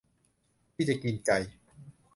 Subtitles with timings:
[0.73, 1.31] ที่จะกินใจ